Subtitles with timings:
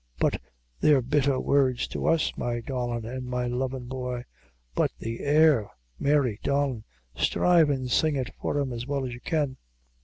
[0.19, 0.41] but
[0.79, 4.23] they're bitther words to us, my darlin' an' my lovin' boy.
[4.73, 6.85] But the air, Mary, darlin',
[7.15, 9.57] strive an' sing it for him as well as you can."